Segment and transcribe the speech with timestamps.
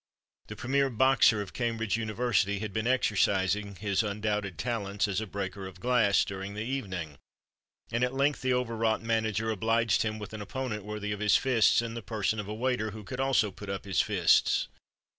[0.47, 5.67] The premier boxer of Cambridge University had been exercising his undoubted talents as a breaker
[5.67, 7.19] of glass, during the evening,
[7.91, 11.83] and at length the overwrought manager obliged him with an opponent worthy of his fists
[11.83, 14.67] in the person of a waiter who could also put up his fists.